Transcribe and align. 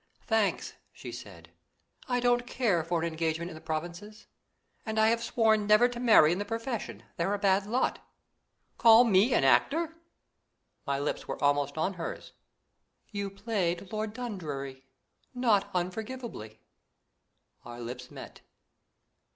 "Thanks," 0.25 0.73
she 0.91 1.11
said; 1.11 1.51
"I 2.07 2.19
don't 2.19 2.47
care 2.47 2.83
for 2.83 2.99
an 2.99 3.07
engagement 3.07 3.51
in 3.51 3.55
the 3.55 3.61
Provinces, 3.61 4.25
and 4.83 4.97
I 4.99 5.09
have 5.09 5.21
sworn 5.21 5.67
never 5.67 5.87
to 5.87 5.99
marry 5.99 6.31
in 6.31 6.39
the 6.39 6.43
profession: 6.43 7.03
they're 7.17 7.35
a 7.35 7.37
bad 7.37 7.67
lot." 7.67 7.99
"Call 8.79 9.03
me 9.03 9.31
an 9.35 9.43
actor?" 9.43 9.95
My 10.87 10.97
lips 10.97 11.27
were 11.27 11.39
almost 11.43 11.77
on 11.77 11.93
hers. 11.93 12.33
"You 13.11 13.29
played 13.29 13.91
Lord 13.93 14.13
Dundreary 14.15 14.85
not 15.35 15.69
unforgivably." 15.75 16.61
Our 17.63 17.79
lips 17.79 18.09
met! 18.09 18.41